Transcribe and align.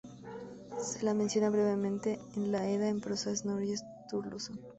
Se 0.81 1.05
la 1.05 1.13
menciona 1.13 1.51
brevemente 1.51 2.17
en 2.35 2.51
la 2.51 2.67
Edda 2.67 2.89
en 2.89 3.01
prosa 3.01 3.29
de 3.29 3.35
Snorri 3.37 3.75
Sturluson. 3.77 4.59